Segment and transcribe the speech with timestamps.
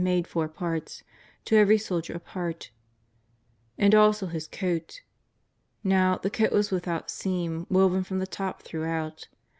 [0.03, 1.03] made four parts,
[1.45, 2.71] to every soldier a part,
[3.77, 5.01] and also His coat.
[5.85, 9.27] iSTow, the coat was without seam, woven from the top throughout.